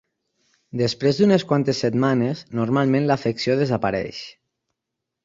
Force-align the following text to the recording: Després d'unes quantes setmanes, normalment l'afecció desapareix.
Després 0.79 1.19
d'unes 1.19 1.43
quantes 1.51 1.81
setmanes, 1.85 2.41
normalment 2.61 3.05
l'afecció 3.11 3.59
desapareix. 3.61 4.23